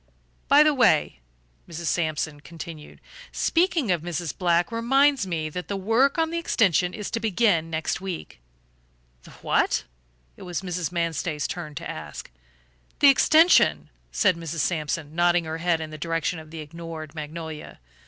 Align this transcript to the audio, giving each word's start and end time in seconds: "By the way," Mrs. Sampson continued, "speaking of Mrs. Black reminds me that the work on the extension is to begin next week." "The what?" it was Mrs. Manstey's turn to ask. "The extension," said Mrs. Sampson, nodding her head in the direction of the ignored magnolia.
"By 0.47 0.63
the 0.63 0.73
way," 0.73 1.19
Mrs. 1.69 1.85
Sampson 1.85 2.39
continued, 2.39 2.99
"speaking 3.31 3.91
of 3.91 4.01
Mrs. 4.01 4.35
Black 4.35 4.71
reminds 4.71 5.27
me 5.27 5.47
that 5.49 5.67
the 5.67 5.77
work 5.77 6.17
on 6.17 6.31
the 6.31 6.39
extension 6.39 6.95
is 6.95 7.11
to 7.11 7.19
begin 7.19 7.69
next 7.69 8.01
week." 8.01 8.39
"The 9.21 9.29
what?" 9.45 9.83
it 10.37 10.41
was 10.41 10.63
Mrs. 10.63 10.91
Manstey's 10.91 11.45
turn 11.45 11.75
to 11.75 11.87
ask. 11.87 12.31
"The 12.97 13.09
extension," 13.09 13.91
said 14.11 14.37
Mrs. 14.37 14.61
Sampson, 14.61 15.13
nodding 15.13 15.43
her 15.45 15.59
head 15.59 15.79
in 15.79 15.91
the 15.91 15.99
direction 15.99 16.39
of 16.39 16.49
the 16.49 16.61
ignored 16.61 17.13
magnolia. 17.13 17.79